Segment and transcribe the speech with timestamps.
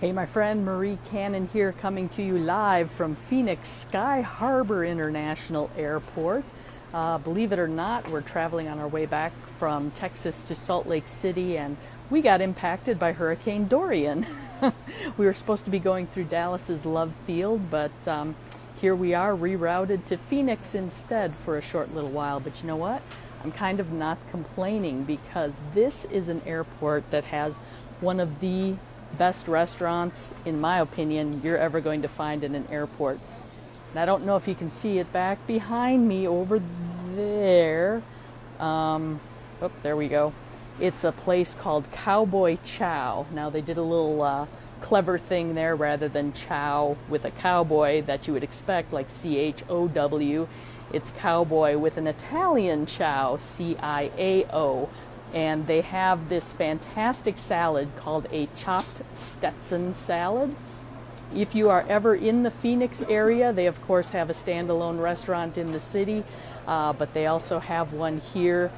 [0.00, 5.70] Hey, my friend Marie Cannon here, coming to you live from Phoenix Sky Harbor International
[5.76, 6.44] Airport.
[6.94, 10.86] Uh, believe it or not, we're traveling on our way back from Texas to Salt
[10.86, 11.76] Lake City, and
[12.08, 14.26] we got impacted by Hurricane Dorian.
[15.18, 18.36] we were supposed to be going through Dallas's Love Field, but um,
[18.80, 22.40] here we are rerouted to Phoenix instead for a short little while.
[22.40, 23.02] But you know what?
[23.44, 27.58] I'm kind of not complaining because this is an airport that has
[28.00, 28.76] one of the
[29.18, 33.18] best restaurants, in my opinion, you're ever going to find in an airport.
[33.90, 36.62] And I don't know if you can see it back behind me over
[37.14, 38.02] there.
[38.58, 39.20] Um,
[39.60, 40.32] oh, there we go.
[40.78, 43.26] It's a place called Cowboy Ciao.
[43.32, 44.46] Now, they did a little uh,
[44.80, 49.36] clever thing there rather than chow with a cowboy that you would expect, like C
[49.36, 50.48] H O W.
[50.92, 54.88] It's cowboy with an Italian ciao, C I A O
[55.32, 60.54] and they have this fantastic salad called a chopped Stetson salad.
[61.34, 65.56] If you are ever in the Phoenix area, they of course have a standalone restaurant
[65.56, 66.24] in the city,
[66.66, 68.72] uh, but they also have one here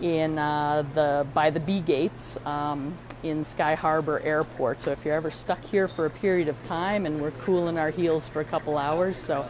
[0.00, 4.80] in uh, the by the B gates um, in Sky Harbor Airport.
[4.80, 7.90] So if you're ever stuck here for a period of time, and we're cooling our
[7.90, 9.48] heels for a couple hours, so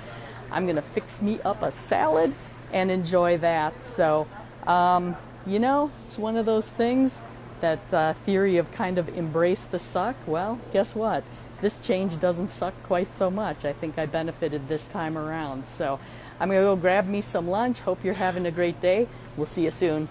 [0.50, 2.32] I'm gonna fix me up a salad
[2.72, 3.84] and enjoy that.
[3.84, 4.26] So.
[4.66, 7.22] Um, you know, it's one of those things
[7.60, 10.16] that uh, theory of kind of embrace the suck.
[10.26, 11.24] Well, guess what?
[11.60, 13.64] This change doesn't suck quite so much.
[13.64, 15.64] I think I benefited this time around.
[15.64, 15.98] So
[16.38, 17.80] I'm going to go grab me some lunch.
[17.80, 19.08] Hope you're having a great day.
[19.36, 20.08] We'll see you soon.